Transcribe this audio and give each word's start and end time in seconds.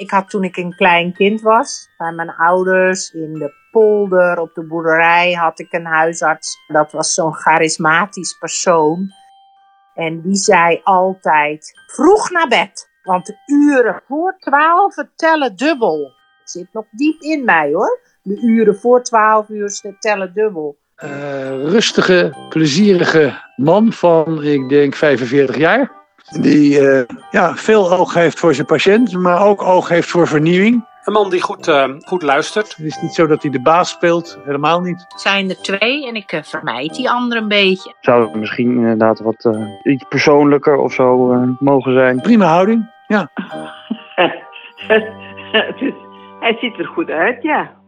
Ik 0.00 0.10
had 0.10 0.30
toen 0.30 0.44
ik 0.44 0.56
een 0.56 0.74
klein 0.74 1.12
kind 1.12 1.40
was, 1.40 1.88
bij 1.96 2.12
mijn 2.12 2.30
ouders 2.30 3.10
in 3.10 3.32
de 3.32 3.52
polder 3.70 4.38
op 4.38 4.54
de 4.54 4.66
boerderij 4.66 5.32
had 5.32 5.58
ik 5.58 5.72
een 5.72 5.86
huisarts. 5.86 6.56
Dat 6.66 6.92
was 6.92 7.14
zo'n 7.14 7.34
charismatisch 7.34 8.38
persoon. 8.38 9.10
En 9.94 10.20
die 10.20 10.34
zei 10.34 10.80
altijd, 10.82 11.72
vroeg 11.86 12.30
naar 12.30 12.48
bed. 12.48 12.90
Want 13.02 13.26
de 13.26 13.36
uren 13.46 14.02
voor 14.06 14.36
twaalf 14.38 14.94
tellen 15.14 15.56
dubbel. 15.56 16.12
Zit 16.44 16.72
nog 16.72 16.84
diep 16.90 17.20
in 17.20 17.44
mij 17.44 17.72
hoor. 17.72 18.00
De 18.22 18.40
uren 18.40 18.76
voor 18.76 19.02
twaalf 19.02 19.48
uur 19.48 19.96
tellen 19.98 20.34
dubbel. 20.34 20.78
Uh, 21.04 21.64
rustige, 21.64 22.46
plezierige 22.48 23.42
man 23.56 23.92
van, 23.92 24.42
ik 24.42 24.68
denk, 24.68 24.94
45 24.94 25.56
jaar. 25.56 25.99
Die 26.40 26.80
uh, 26.80 27.02
ja, 27.30 27.54
veel 27.54 27.92
oog 27.92 28.14
heeft 28.14 28.38
voor 28.38 28.54
zijn 28.54 28.66
patiënt, 28.66 29.12
maar 29.12 29.46
ook 29.46 29.62
oog 29.62 29.88
heeft 29.88 30.08
voor 30.08 30.26
vernieuwing. 30.26 30.88
Een 31.04 31.12
man 31.12 31.30
die 31.30 31.40
goed, 31.40 31.68
uh, 31.68 31.88
goed 32.00 32.22
luistert. 32.22 32.76
Het 32.76 32.86
is 32.86 33.00
niet 33.00 33.14
zo 33.14 33.26
dat 33.26 33.42
hij 33.42 33.50
de 33.50 33.60
baas 33.60 33.90
speelt, 33.90 34.38
helemaal 34.44 34.80
niet. 34.80 35.04
Het 35.08 35.20
zijn 35.20 35.50
er 35.50 35.60
twee 35.62 36.06
en 36.06 36.14
ik 36.14 36.32
uh, 36.32 36.42
vermijd 36.42 36.94
die 36.94 37.10
andere 37.10 37.40
een 37.40 37.48
beetje. 37.48 37.94
Zou 38.00 38.22
het 38.22 38.34
misschien 38.34 38.76
inderdaad 38.76 39.20
wat 39.20 39.44
uh, 39.44 39.66
iets 39.82 40.04
persoonlijker 40.08 40.76
of 40.76 40.92
zo 40.92 41.34
mogen 41.58 41.92
zijn? 41.92 42.20
Prima 42.20 42.46
houding, 42.46 42.90
ja. 43.06 43.30
hij 46.40 46.56
ziet 46.60 46.78
er 46.78 46.86
goed 46.86 47.10
uit, 47.10 47.42
ja. 47.42 47.79